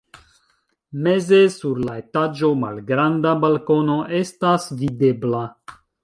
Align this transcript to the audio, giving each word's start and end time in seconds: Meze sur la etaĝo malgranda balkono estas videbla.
Meze 1.07 1.41
sur 1.57 1.81
la 1.89 1.97
etaĝo 2.03 2.49
malgranda 2.61 3.33
balkono 3.43 3.97
estas 4.21 4.65
videbla. 4.79 5.43